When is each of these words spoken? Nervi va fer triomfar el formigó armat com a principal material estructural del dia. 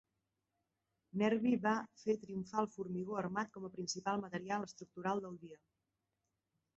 Nervi 1.21 1.49
va 1.65 1.73
fer 2.03 2.15
triomfar 2.23 2.59
el 2.63 2.69
formigó 2.75 3.19
armat 3.23 3.51
com 3.57 3.67
a 3.67 3.71
principal 3.75 4.23
material 4.23 4.65
estructural 4.69 5.23
del 5.27 5.37
dia. 5.43 5.59